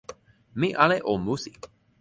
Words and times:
mi 0.63 0.69
ale 0.85 0.97
o 1.13 1.13
musi. 1.25 1.51